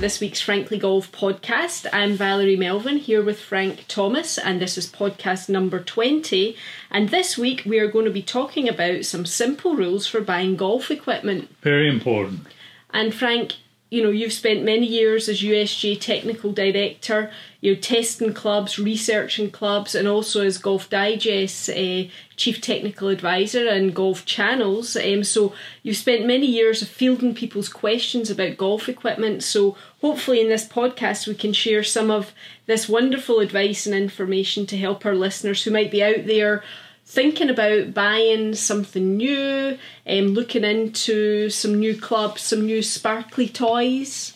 to 0.00 0.06
this 0.06 0.20
week's 0.20 0.40
Frankly 0.40 0.78
Golf 0.78 1.12
podcast. 1.12 1.86
I'm 1.92 2.14
Valerie 2.14 2.56
Melvin 2.56 2.96
here 2.96 3.22
with 3.22 3.38
Frank 3.38 3.84
Thomas, 3.86 4.38
and 4.38 4.58
this 4.58 4.78
is 4.78 4.90
podcast 4.90 5.50
number 5.50 5.78
20. 5.78 6.56
And 6.90 7.10
this 7.10 7.36
week 7.36 7.64
we 7.66 7.78
are 7.78 7.90
going 7.90 8.06
to 8.06 8.10
be 8.10 8.22
talking 8.22 8.66
about 8.66 9.04
some 9.04 9.26
simple 9.26 9.76
rules 9.76 10.06
for 10.06 10.22
buying 10.22 10.56
golf 10.56 10.90
equipment. 10.90 11.54
Very 11.60 11.86
important. 11.86 12.46
And 12.94 13.14
Frank, 13.14 13.56
you 13.90 14.04
know, 14.04 14.10
you've 14.10 14.32
spent 14.32 14.64
many 14.64 14.86
years 14.86 15.28
as 15.28 15.42
USGA 15.42 16.00
technical 16.00 16.52
director, 16.52 17.30
you 17.60 17.74
know, 17.74 17.80
testing 17.80 18.32
clubs, 18.32 18.78
researching 18.78 19.50
clubs, 19.50 19.96
and 19.96 20.06
also 20.06 20.44
as 20.44 20.58
Golf 20.58 20.88
Digest's 20.88 21.68
uh, 21.68 22.04
chief 22.36 22.60
technical 22.60 23.08
advisor 23.08 23.66
and 23.66 23.94
Golf 23.94 24.24
Channels. 24.24 24.96
Um, 24.96 25.24
so 25.24 25.52
you've 25.82 25.96
spent 25.96 26.24
many 26.24 26.46
years 26.46 26.82
of 26.82 26.88
fielding 26.88 27.34
people's 27.34 27.68
questions 27.68 28.30
about 28.30 28.56
golf 28.56 28.88
equipment. 28.88 29.42
So 29.42 29.76
hopefully 30.00 30.40
in 30.40 30.48
this 30.48 30.66
podcast 30.66 31.26
we 31.26 31.34
can 31.34 31.52
share 31.52 31.82
some 31.82 32.12
of 32.12 32.32
this 32.66 32.88
wonderful 32.88 33.40
advice 33.40 33.86
and 33.86 33.94
information 33.94 34.66
to 34.66 34.78
help 34.78 35.04
our 35.04 35.16
listeners 35.16 35.64
who 35.64 35.72
might 35.72 35.90
be 35.90 36.02
out 36.02 36.26
there 36.26 36.62
thinking 37.10 37.50
about 37.50 37.92
buying 37.92 38.54
something 38.54 39.16
new, 39.16 39.76
um, 40.06 40.26
looking 40.28 40.62
into 40.62 41.50
some 41.50 41.80
new 41.80 42.00
clubs, 42.00 42.40
some 42.40 42.64
new 42.64 42.82
sparkly 42.82 43.48
toys. 43.48 44.34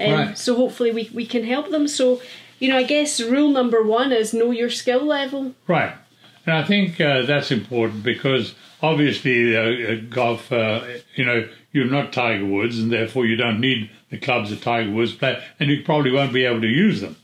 Um, 0.00 0.12
Right. 0.12 0.38
So 0.38 0.56
hopefully 0.56 0.90
we, 0.90 1.10
we 1.14 1.26
can 1.26 1.44
help 1.44 1.70
them. 1.70 1.86
So, 1.86 2.20
you 2.58 2.70
know, 2.70 2.76
I 2.76 2.82
guess 2.82 3.20
rule 3.20 3.52
number 3.52 3.84
one 3.84 4.10
is 4.10 4.34
know 4.34 4.50
your 4.50 4.68
skill 4.68 5.04
level. 5.04 5.54
Right. 5.68 5.94
And 6.44 6.56
I 6.56 6.64
think 6.64 7.00
uh, 7.00 7.22
that's 7.22 7.52
important 7.52 8.02
because 8.02 8.56
obviously, 8.82 9.56
uh, 9.56 9.92
uh, 9.92 10.00
golf, 10.10 10.50
uh, 10.50 10.82
you 11.14 11.24
know, 11.24 11.48
you're 11.70 11.84
not 11.84 12.12
Tiger 12.12 12.44
Woods 12.44 12.80
and 12.80 12.90
therefore 12.90 13.26
you 13.26 13.36
don't 13.36 13.60
need 13.60 13.90
the 14.10 14.18
clubs 14.18 14.50
that 14.50 14.60
Tiger 14.60 14.90
Woods 14.90 15.12
play 15.12 15.40
and 15.60 15.70
you 15.70 15.84
probably 15.84 16.10
won't 16.10 16.32
be 16.32 16.46
able 16.46 16.62
to 16.62 16.66
use 16.66 17.00
them. 17.00 17.14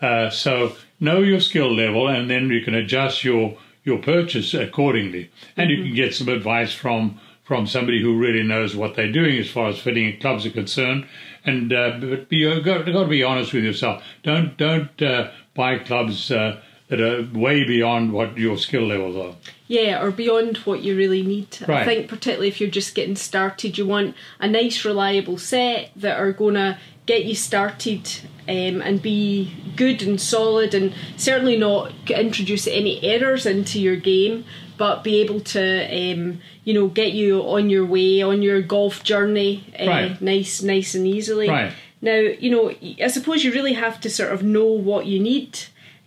Uh, 0.00 0.28
so 0.28 0.74
know 0.98 1.20
your 1.20 1.40
skill 1.40 1.72
level 1.72 2.08
and 2.08 2.28
then 2.28 2.50
you 2.50 2.64
can 2.64 2.74
adjust 2.74 3.22
your, 3.22 3.56
your 3.88 3.98
purchase 3.98 4.54
accordingly. 4.54 5.30
And 5.56 5.70
you 5.70 5.82
can 5.82 5.94
get 5.94 6.14
some 6.14 6.28
advice 6.28 6.72
from 6.72 7.20
from 7.42 7.66
somebody 7.66 8.02
who 8.02 8.18
really 8.18 8.42
knows 8.42 8.76
what 8.76 8.94
they're 8.94 9.10
doing 9.10 9.38
as 9.38 9.50
far 9.50 9.70
as 9.70 9.78
fitting 9.78 10.20
clubs 10.20 10.44
are 10.44 10.50
concerned. 10.50 11.06
And 11.44 11.72
uh, 11.72 11.98
but 11.98 12.30
you've 12.30 12.62
got, 12.62 12.84
got 12.84 13.02
to 13.02 13.08
be 13.08 13.22
honest 13.22 13.54
with 13.54 13.64
yourself. 13.64 14.04
Don't 14.22 14.56
don't 14.56 15.02
uh, 15.02 15.30
buy 15.54 15.78
clubs 15.78 16.30
uh, 16.30 16.60
that 16.88 17.00
are 17.00 17.26
way 17.32 17.64
beyond 17.64 18.12
what 18.12 18.36
your 18.36 18.58
skill 18.58 18.86
levels 18.86 19.16
are. 19.16 19.34
Yeah, 19.66 20.02
or 20.02 20.10
beyond 20.10 20.58
what 20.58 20.80
you 20.82 20.96
really 20.96 21.22
need. 21.22 21.58
I 21.66 21.84
think 21.84 22.08
particularly 22.08 22.48
if 22.48 22.60
you're 22.60 22.70
just 22.70 22.94
getting 22.94 23.16
started, 23.16 23.78
you 23.78 23.86
want 23.86 24.14
a 24.40 24.48
nice, 24.48 24.84
reliable 24.84 25.38
set 25.38 25.90
that 25.96 26.18
are 26.18 26.32
going 26.32 26.54
to 26.54 26.78
get 27.06 27.24
you 27.24 27.34
started 27.34 28.10
um, 28.48 28.80
and 28.82 29.02
be 29.02 29.52
good 29.76 30.02
and 30.02 30.20
solid, 30.20 30.74
and 30.74 30.94
certainly 31.16 31.56
not 31.56 31.92
introduce 32.10 32.66
any 32.66 33.02
errors 33.04 33.44
into 33.46 33.80
your 33.80 33.96
game, 33.96 34.44
but 34.76 35.04
be 35.04 35.20
able 35.20 35.40
to, 35.40 35.84
um, 36.12 36.40
you 36.64 36.72
know, 36.74 36.86
get 36.88 37.12
you 37.12 37.40
on 37.42 37.68
your 37.68 37.84
way 37.84 38.22
on 38.22 38.42
your 38.42 38.62
golf 38.62 39.02
journey, 39.04 39.64
uh, 39.78 39.86
Right. 39.86 40.20
nice, 40.22 40.62
nice 40.62 40.94
and 40.94 41.06
easily. 41.06 41.48
Right. 41.48 41.72
Now, 42.00 42.14
you 42.18 42.50
know, 42.50 42.72
I 43.02 43.08
suppose 43.08 43.42
you 43.44 43.52
really 43.52 43.72
have 43.74 44.00
to 44.02 44.08
sort 44.10 44.32
of 44.32 44.42
know 44.42 44.64
what 44.66 45.06
you 45.06 45.18
need. 45.20 45.58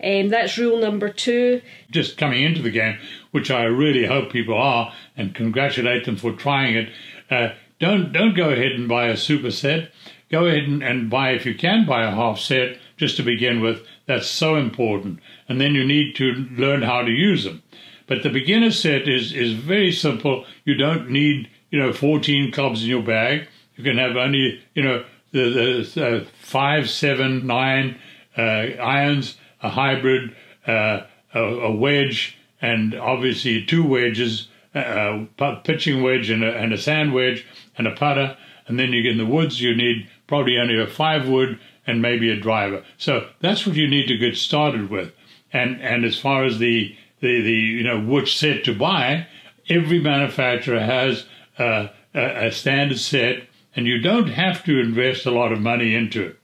Um, 0.03 0.30
that's 0.30 0.58
rule 0.58 0.80
number 0.80 1.09
two. 1.09 1.61
just 1.92 2.17
coming 2.17 2.42
into 2.44 2.61
the 2.61 2.72
game, 2.72 2.98
which 3.31 3.52
I 3.52 3.64
really 3.66 4.05
hope 4.08 4.31
people 4.31 4.58
are, 4.58 4.94
and 5.17 5.36
congratulate 5.36 6.05
them 6.05 6.16
for 6.16 6.31
trying 6.31 6.76
it. 6.76 6.89
Uh, 7.30 7.50
don't 7.80 8.11
don't 8.11 8.36
go 8.36 8.50
ahead 8.50 8.72
and 8.72 8.88
buy 8.88 9.08
a 9.08 9.17
super 9.17 9.52
set. 9.52 9.92
Go 10.31 10.45
ahead 10.45 10.63
and, 10.63 10.81
and 10.81 11.09
buy 11.09 11.31
if 11.31 11.45
you 11.45 11.53
can 11.53 11.85
buy 11.85 12.03
a 12.03 12.11
half 12.11 12.39
set 12.39 12.77
just 12.97 13.17
to 13.17 13.23
begin 13.23 13.61
with. 13.61 13.85
That's 14.05 14.27
so 14.27 14.55
important, 14.55 15.19
and 15.47 15.59
then 15.59 15.75
you 15.75 15.86
need 15.86 16.15
to 16.15 16.33
learn 16.58 16.81
how 16.81 17.02
to 17.02 17.11
use 17.11 17.43
them. 17.43 17.64
But 18.08 18.23
the 18.23 18.30
beginner 18.30 18.71
set 18.71 19.08
is 19.08 19.33
is 19.33 19.53
very 19.53 19.91
simple. 19.91 20.45
You 20.65 20.75
don't 20.75 21.09
need 21.09 21.49
you 21.70 21.80
know 21.80 21.93
14 21.93 22.52
clubs 22.52 22.83
in 22.83 22.89
your 22.89 23.03
bag. 23.03 23.47
You 23.75 23.83
can 23.83 23.97
have 23.97 24.15
only 24.15 24.64
you 24.73 24.83
know 24.83 25.03
the, 25.31 25.86
the 25.93 26.05
uh, 26.05 26.25
five, 26.39 26.89
seven, 26.89 27.47
nine 27.47 27.99
uh, 28.37 28.41
irons, 28.41 29.37
a 29.61 29.70
hybrid, 29.70 30.36
uh, 30.67 31.02
a, 31.33 31.39
a 31.39 31.71
wedge, 31.71 32.37
and 32.61 32.93
obviously 32.95 33.65
two 33.65 33.83
wedges, 33.83 34.47
uh, 34.75 35.25
a 35.39 35.55
pitching 35.64 36.03
wedge 36.03 36.30
and 36.30 36.43
a, 36.43 36.55
and 36.55 36.73
a 36.73 36.77
sand 36.77 37.14
wedge, 37.14 37.45
and 37.77 37.87
a 37.87 37.91
putter. 37.91 38.37
And 38.67 38.80
then 38.80 38.93
you 38.93 39.02
get 39.02 39.14
in 39.14 39.17
the 39.17 39.25
woods, 39.25 39.61
you 39.61 39.75
need 39.75 40.08
probably 40.31 40.58
only 40.58 40.80
a 40.80 40.87
five 40.87 41.27
wood 41.27 41.59
and 41.86 42.02
maybe 42.02 42.30
a 42.30 42.39
driver. 42.39 42.86
So 42.97 43.27
that's 43.42 43.67
what 43.67 43.75
you 43.75 43.86
need 43.86 44.08
to 44.08 44.17
get 44.17 44.37
started 44.37 44.89
with. 44.89 45.11
And 45.52 45.81
and 45.81 46.05
as 46.05 46.17
far 46.17 46.45
as 46.45 46.58
the 46.58 46.95
the, 47.19 47.42
the 47.42 47.52
you 47.52 47.83
know 47.83 47.99
which 47.99 48.37
set 48.37 48.64
to 48.64 48.73
buy, 48.73 49.27
every 49.67 49.99
manufacturer 49.99 50.80
has 50.80 51.25
uh, 51.59 51.89
a, 52.14 52.47
a 52.47 52.52
standard 52.53 52.99
set, 52.99 53.43
and 53.75 53.86
you 53.86 53.99
don't 53.99 54.30
have 54.30 54.64
to 54.64 54.80
invest 54.80 55.25
a 55.25 55.31
lot 55.31 55.52
of 55.52 55.59
money 55.59 55.93
into 55.93 56.27
it. 56.27 56.39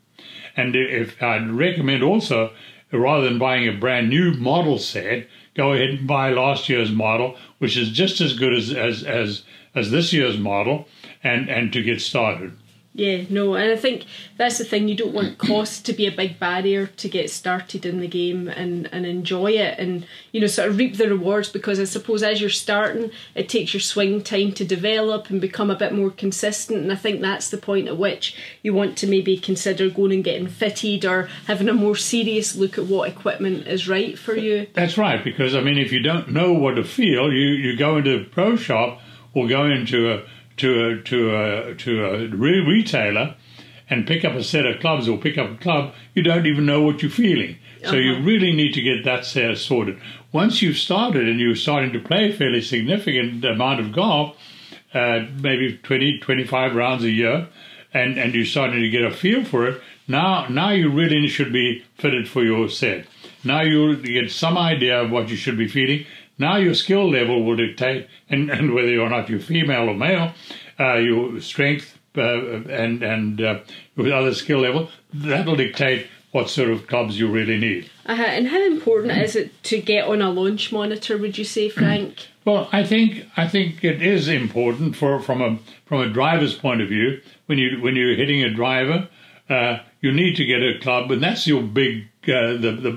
And 0.57 0.75
if 0.75 1.23
I'd 1.23 1.49
recommend 1.49 2.03
also, 2.03 2.51
rather 2.91 3.23
than 3.23 3.39
buying 3.39 3.69
a 3.69 3.79
brand 3.79 4.09
new 4.09 4.33
model 4.33 4.79
set, 4.79 5.29
go 5.55 5.71
ahead 5.71 5.91
and 5.91 6.05
buy 6.05 6.31
last 6.31 6.67
year's 6.67 6.91
model, 6.91 7.37
which 7.59 7.77
is 7.77 7.91
just 7.91 8.19
as 8.19 8.37
good 8.37 8.53
as 8.53 8.69
as 8.69 9.03
as, 9.03 9.43
as 9.73 9.91
this 9.91 10.11
year's 10.11 10.37
model, 10.37 10.89
and 11.23 11.49
and 11.49 11.71
to 11.71 11.81
get 11.81 12.01
started. 12.01 12.51
Yeah, 12.97 13.25
no, 13.29 13.53
and 13.53 13.71
I 13.71 13.75
think 13.75 14.05
that's 14.37 14.57
the 14.57 14.65
thing. 14.65 14.87
You 14.87 14.95
don't 14.95 15.13
want 15.13 15.37
cost 15.37 15.85
to 15.85 15.93
be 15.93 16.07
a 16.07 16.11
big 16.11 16.39
barrier 16.39 16.87
to 16.87 17.07
get 17.07 17.29
started 17.29 17.85
in 17.85 17.99
the 17.99 18.07
game 18.07 18.47
and, 18.47 18.89
and 18.91 19.05
enjoy 19.05 19.51
it 19.51 19.77
and, 19.77 20.07
you 20.31 20.41
know, 20.41 20.47
sort 20.47 20.69
of 20.69 20.79
reap 20.79 20.97
the 20.97 21.07
rewards 21.07 21.47
because 21.47 21.79
I 21.79 21.83
suppose 21.83 22.23
as 22.23 22.41
you're 22.41 22.49
starting, 22.49 23.11
it 23.35 23.49
takes 23.49 23.71
your 23.71 23.81
swing 23.81 24.23
time 24.23 24.51
to 24.53 24.65
develop 24.65 25.29
and 25.29 25.39
become 25.39 25.69
a 25.69 25.77
bit 25.77 25.93
more 25.93 26.09
consistent. 26.09 26.79
And 26.79 26.91
I 26.91 26.95
think 26.95 27.21
that's 27.21 27.51
the 27.51 27.57
point 27.59 27.87
at 27.87 27.99
which 27.99 28.35
you 28.63 28.73
want 28.73 28.97
to 28.97 29.07
maybe 29.07 29.37
consider 29.37 29.91
going 29.91 30.11
and 30.11 30.23
getting 30.23 30.47
fitted 30.47 31.05
or 31.05 31.29
having 31.45 31.69
a 31.69 31.73
more 31.73 31.95
serious 31.95 32.55
look 32.55 32.79
at 32.79 32.87
what 32.87 33.11
equipment 33.11 33.67
is 33.67 33.87
right 33.87 34.17
for 34.17 34.35
you. 34.35 34.65
That's 34.73 34.97
right, 34.97 35.23
because 35.23 35.53
I 35.53 35.61
mean, 35.61 35.77
if 35.77 35.91
you 35.91 36.01
don't 36.01 36.31
know 36.31 36.51
what 36.51 36.73
to 36.73 36.83
feel, 36.83 37.31
you, 37.31 37.49
you 37.49 37.77
go 37.77 37.97
into 37.97 38.15
a 38.15 38.23
pro 38.23 38.55
shop 38.55 39.01
or 39.35 39.47
go 39.47 39.65
into 39.65 40.11
a 40.11 40.23
to 40.57 40.85
a 40.89 41.01
to 41.03 41.35
a 41.35 41.75
to 41.75 42.05
a 42.05 42.27
re- 42.27 42.59
retailer 42.59 43.35
and 43.89 44.05
pick 44.05 44.25
up 44.25 44.33
a 44.33 44.43
set 44.43 44.65
of 44.65 44.79
clubs 44.81 45.07
or 45.07 45.17
pick 45.17 45.37
up 45.37 45.49
a 45.51 45.55
club, 45.55 45.93
you 46.13 46.21
don't 46.21 46.45
even 46.45 46.65
know 46.65 46.81
what 46.81 47.01
you're 47.01 47.09
feeling. 47.11 47.55
So 47.85 47.95
you 47.95 48.13
Uh-huh. 48.13 48.23
really 48.23 48.51
need 48.51 48.73
to 48.73 48.81
get 48.81 49.05
that 49.05 49.23
set 49.25 49.57
sorted. 49.57 49.97
Once 50.33 50.61
you've 50.61 50.77
started 50.77 51.27
and 51.29 51.39
you're 51.39 51.55
starting 51.55 51.93
to 51.93 51.99
play 51.99 52.29
a 52.29 52.33
fairly 52.33 52.61
significant 52.61 53.45
amount 53.45 53.79
of 53.79 53.93
golf, 53.93 54.35
uh, 54.93 55.21
maybe 55.41 55.79
20, 55.83 56.17
25 56.19 56.75
rounds 56.75 57.03
a 57.05 57.11
year, 57.11 57.47
and, 57.93 58.17
and 58.17 58.33
you're 58.33 58.45
starting 58.45 58.81
to 58.81 58.89
get 58.89 59.03
a 59.05 59.11
feel 59.11 59.45
for 59.45 59.67
it, 59.67 59.81
now 60.07 60.47
now 60.49 60.71
you 60.71 60.89
really 60.89 61.27
should 61.29 61.53
be 61.53 61.83
fitted 61.97 62.27
for 62.27 62.43
your 62.43 62.67
set. 62.67 63.05
Now 63.43 63.61
you 63.61 63.95
get 63.95 64.31
some 64.31 64.57
idea 64.57 65.01
of 65.01 65.11
what 65.11 65.29
you 65.29 65.37
should 65.37 65.57
be 65.57 65.67
feeling. 65.69 66.05
Now 66.39 66.57
your 66.57 66.73
skill 66.73 67.09
level 67.09 67.43
will 67.43 67.55
dictate, 67.55 68.07
and, 68.29 68.49
and 68.49 68.73
whether 68.73 68.99
or 68.99 69.09
not 69.09 69.29
you're 69.29 69.39
female 69.39 69.89
or 69.89 69.95
male, 69.95 70.33
uh, 70.79 70.95
your 70.95 71.39
strength 71.41 71.97
uh, 72.17 72.61
and 72.69 73.03
and 73.03 73.41
uh, 73.41 73.59
your 73.95 74.13
other 74.13 74.33
skill 74.33 74.59
level, 74.59 74.89
that'll 75.13 75.55
dictate 75.55 76.07
what 76.31 76.49
sort 76.49 76.69
of 76.69 76.87
clubs 76.87 77.19
you 77.19 77.27
really 77.27 77.57
need. 77.57 77.89
Uh-huh. 78.05 78.21
And 78.21 78.47
how 78.47 78.63
important 78.63 79.17
is 79.17 79.35
it 79.35 79.63
to 79.63 79.81
get 79.81 80.07
on 80.07 80.21
a 80.21 80.29
launch 80.29 80.71
monitor, 80.71 81.17
would 81.17 81.37
you 81.37 81.43
say, 81.43 81.69
Frank? 81.69 82.27
Well, 82.47 82.69
I 82.71 82.85
think 82.85 83.25
I 83.35 83.45
think 83.45 83.83
it 83.83 84.01
is 84.01 84.29
important 84.29 84.95
for 84.95 85.19
from 85.19 85.41
a 85.41 85.59
from 85.85 85.99
a 85.99 86.09
driver's 86.09 86.55
point 86.55 86.79
of 86.81 86.87
view. 86.87 87.19
When 87.47 87.57
you 87.57 87.81
when 87.81 87.97
you're 87.97 88.15
hitting 88.15 88.41
a 88.41 88.49
driver, 88.49 89.09
uh, 89.49 89.79
you 89.99 90.13
need 90.13 90.37
to 90.37 90.45
get 90.45 90.61
a 90.61 90.79
club, 90.79 91.11
and 91.11 91.21
that's 91.21 91.45
your 91.45 91.61
big 91.61 92.07
uh, 92.23 92.53
the 92.53 92.71
the 92.71 92.91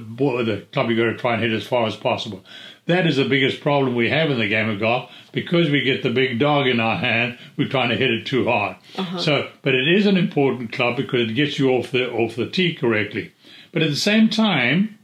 the 0.44 0.67
club 0.73 0.88
you 0.88 0.97
got 0.97 1.11
to 1.11 1.17
try 1.17 1.35
and 1.35 1.43
hit 1.43 1.50
as 1.50 1.67
far 1.67 1.85
as 1.88 1.97
possible. 1.97 2.44
That 2.91 3.07
is 3.07 3.17
the 3.17 3.25
biggest 3.25 3.61
problem 3.61 3.95
we 3.95 4.11
have 4.11 4.31
in 4.31 4.39
the 4.39 4.49
game 4.49 4.69
of 4.69 4.81
golf 4.81 5.11
because 5.33 5.71
we 5.71 5.83
get 5.83 6.03
the 6.03 6.11
big 6.11 6.39
dog 6.41 6.67
in 6.67 6.81
our 6.81 6.97
hand. 6.97 7.39
We're 7.57 7.69
trying 7.69 7.91
to 7.91 7.97
hit 7.97 8.11
it 8.11 8.27
too 8.27 8.47
hard. 8.47 8.77
So, 9.21 9.49
but 9.63 9.75
it 9.75 9.87
is 9.87 10.07
an 10.07 10.17
important 10.17 10.73
club 10.73 10.97
because 10.97 11.31
it 11.31 11.35
gets 11.35 11.59
you 11.59 11.71
off 11.71 11.93
the 11.93 12.11
off 12.11 12.35
the 12.35 12.51
tee 12.51 12.75
correctly. 12.75 13.33
But 13.73 13.83
at 13.83 13.91
the 13.91 13.97
same 13.97 14.29
time, 14.29 14.99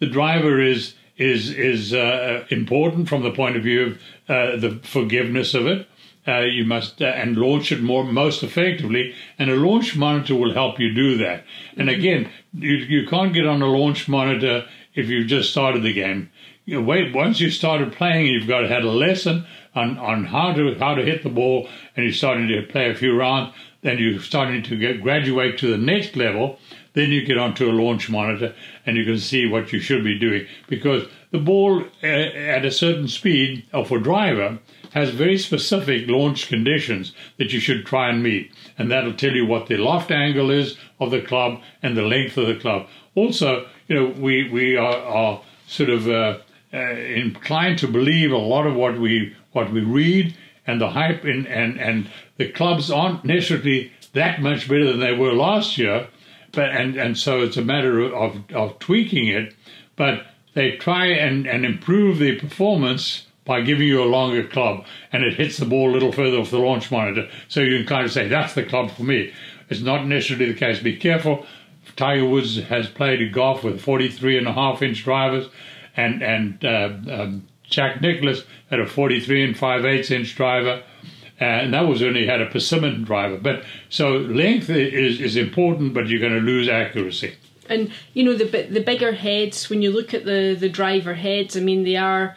the 0.00 0.06
driver 0.06 0.60
is 0.60 0.94
is 1.16 1.50
is 1.50 1.94
uh, 1.94 2.44
important 2.50 3.08
from 3.08 3.22
the 3.22 3.30
point 3.30 3.56
of 3.56 3.62
view 3.62 3.82
of 3.82 3.92
uh, 4.28 4.56
the 4.56 4.80
forgiveness 4.82 5.54
of 5.54 5.66
it. 5.66 5.86
Uh, 6.26 6.40
you 6.40 6.64
must 6.64 7.00
uh, 7.00 7.06
and 7.06 7.36
launch 7.38 7.72
it 7.72 7.80
more 7.80 8.04
most 8.04 8.42
effectively, 8.42 9.14
and 9.38 9.48
a 9.48 9.56
launch 9.56 9.96
monitor 9.96 10.34
will 10.34 10.52
help 10.52 10.78
you 10.78 10.92
do 10.92 11.16
that. 11.16 11.44
And 11.76 11.88
again, 11.88 12.30
you 12.52 12.74
you 12.74 13.06
can't 13.06 13.32
get 13.32 13.46
on 13.46 13.62
a 13.62 13.66
launch 13.66 14.08
monitor 14.08 14.66
if 14.94 15.08
you've 15.08 15.28
just 15.28 15.50
started 15.50 15.82
the 15.82 15.92
game. 15.92 16.30
You 16.68 16.82
wait 16.82 17.14
once 17.14 17.40
you 17.40 17.50
started 17.50 17.94
playing, 17.94 18.26
you've 18.26 18.46
got 18.46 18.60
to 18.60 18.68
had 18.68 18.84
a 18.84 18.90
lesson 18.90 19.46
on, 19.74 19.96
on 19.96 20.26
how 20.26 20.52
to 20.52 20.74
how 20.74 20.94
to 20.96 21.02
hit 21.02 21.22
the 21.22 21.30
ball, 21.30 21.66
and 21.96 22.04
you're 22.04 22.12
starting 22.12 22.46
to 22.48 22.60
play 22.60 22.90
a 22.90 22.94
few 22.94 23.16
rounds, 23.16 23.54
then 23.80 23.96
you're 23.96 24.20
starting 24.20 24.62
to 24.64 24.76
get 24.76 25.00
graduate 25.00 25.56
to 25.60 25.70
the 25.70 25.78
next 25.78 26.14
level. 26.14 26.58
Then 26.92 27.10
you 27.10 27.24
get 27.24 27.38
onto 27.38 27.70
a 27.70 27.72
launch 27.72 28.10
monitor, 28.10 28.54
and 28.84 28.98
you 28.98 29.06
can 29.06 29.18
see 29.18 29.46
what 29.46 29.72
you 29.72 29.80
should 29.80 30.04
be 30.04 30.18
doing 30.18 30.46
because 30.66 31.08
the 31.30 31.38
ball 31.38 31.84
at 32.02 32.66
a 32.66 32.70
certain 32.70 33.08
speed, 33.08 33.64
or 33.72 33.86
for 33.86 33.98
driver, 33.98 34.58
has 34.90 35.08
very 35.08 35.38
specific 35.38 36.06
launch 36.06 36.48
conditions 36.48 37.14
that 37.38 37.50
you 37.50 37.60
should 37.60 37.86
try 37.86 38.10
and 38.10 38.22
meet, 38.22 38.52
and 38.76 38.90
that'll 38.90 39.14
tell 39.14 39.32
you 39.32 39.46
what 39.46 39.68
the 39.68 39.78
loft 39.78 40.10
angle 40.10 40.50
is 40.50 40.76
of 41.00 41.12
the 41.12 41.22
club 41.22 41.62
and 41.82 41.96
the 41.96 42.02
length 42.02 42.36
of 42.36 42.46
the 42.46 42.56
club. 42.56 42.86
Also, 43.14 43.66
you 43.86 43.94
know, 43.94 44.08
we 44.20 44.50
we 44.50 44.76
are, 44.76 44.98
are 44.98 45.40
sort 45.66 45.88
of 45.88 46.06
uh, 46.08 46.38
Uh, 46.72 46.78
inclined 46.78 47.78
to 47.78 47.88
believe 47.88 48.30
a 48.30 48.36
lot 48.36 48.66
of 48.66 48.74
what 48.74 48.98
we 48.98 49.34
what 49.52 49.72
we 49.72 49.80
read 49.80 50.36
and 50.66 50.78
the 50.78 50.90
hype 50.90 51.24
in, 51.24 51.46
and 51.46 51.80
and 51.80 52.10
the 52.36 52.46
clubs 52.52 52.90
aren't 52.90 53.24
necessarily 53.24 53.90
that 54.12 54.42
much 54.42 54.68
better 54.68 54.84
than 54.84 55.00
they 55.00 55.14
were 55.14 55.32
last 55.32 55.78
year, 55.78 56.08
but 56.52 56.68
and 56.68 56.94
and 56.96 57.16
so 57.16 57.40
it's 57.40 57.56
a 57.56 57.62
matter 57.62 58.02
of 58.02 58.42
of 58.52 58.78
tweaking 58.80 59.28
it, 59.28 59.54
but 59.96 60.26
they 60.52 60.72
try 60.72 61.06
and 61.06 61.46
and 61.46 61.64
improve 61.64 62.18
the 62.18 62.38
performance 62.38 63.26
by 63.46 63.62
giving 63.62 63.88
you 63.88 64.02
a 64.02 64.04
longer 64.04 64.46
club 64.46 64.84
and 65.10 65.24
it 65.24 65.32
hits 65.32 65.56
the 65.56 65.64
ball 65.64 65.90
a 65.90 65.94
little 65.94 66.12
further 66.12 66.36
off 66.36 66.50
the 66.50 66.58
launch 66.58 66.90
monitor. 66.90 67.30
So 67.48 67.60
you 67.60 67.78
can 67.78 67.86
kind 67.86 68.04
of 68.04 68.12
say 68.12 68.28
that's 68.28 68.52
the 68.52 68.62
club 68.62 68.90
for 68.90 69.04
me. 69.04 69.32
It's 69.70 69.80
not 69.80 70.06
necessarily 70.06 70.52
the 70.52 70.58
case. 70.58 70.80
Be 70.80 70.96
careful. 70.96 71.46
Tiger 71.96 72.26
woods 72.26 72.62
has 72.64 72.90
played 72.90 73.32
golf 73.32 73.64
with 73.64 73.80
43 73.80 74.36
and 74.36 74.46
a 74.46 74.52
half 74.52 74.82
inch 74.82 75.02
drivers 75.02 75.48
and 75.98 76.22
and 76.22 76.64
uh, 76.64 77.12
um, 77.12 77.48
Jack 77.64 78.00
Nicklaus 78.00 78.44
had 78.70 78.80
a 78.80 78.86
43 78.86 79.44
and 79.44 79.58
5 79.58 79.84
8 79.84 80.10
inch 80.10 80.34
driver, 80.34 80.82
and 81.38 81.74
that 81.74 81.86
was 81.86 82.00
when 82.00 82.14
he 82.14 82.26
had 82.26 82.40
a 82.40 82.46
persimmon 82.46 83.04
driver. 83.04 83.36
But 83.36 83.64
so 83.90 84.12
length 84.12 84.70
is 84.70 85.20
is 85.20 85.36
important, 85.36 85.92
but 85.92 86.08
you're 86.08 86.20
going 86.20 86.32
to 86.32 86.40
lose 86.40 86.68
accuracy. 86.68 87.34
And 87.68 87.92
you 88.14 88.24
know 88.24 88.34
the 88.34 88.44
the 88.44 88.80
bigger 88.80 89.12
heads 89.12 89.68
when 89.68 89.82
you 89.82 89.90
look 89.90 90.14
at 90.14 90.24
the 90.24 90.56
the 90.58 90.68
driver 90.68 91.14
heads, 91.14 91.56
I 91.56 91.60
mean 91.60 91.84
they 91.84 91.96
are 91.96 92.36